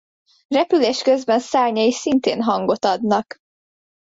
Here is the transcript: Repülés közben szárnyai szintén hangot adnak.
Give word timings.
Repülés 0.47 1.01
közben 1.01 1.39
szárnyai 1.39 1.91
szintén 1.91 2.41
hangot 2.41 2.85
adnak. 2.85 3.37